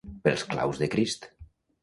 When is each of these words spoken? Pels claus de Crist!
Pels 0.27 0.45
claus 0.53 0.81
de 0.83 0.89
Crist! 0.95 1.31